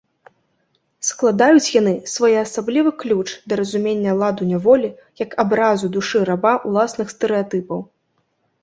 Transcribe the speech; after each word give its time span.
Складаюць 1.09 1.73
яны 1.81 1.93
своеасаблівы 2.13 2.91
ключ 3.03 3.27
да 3.53 3.61
разумення 3.61 4.17
ладу 4.23 4.43
няволі 4.55 4.89
як 5.25 5.31
абразу 5.45 5.85
душы 5.99 6.17
раба 6.33 6.53
уласных 6.67 7.07
стэрэатыпаў. 7.17 7.79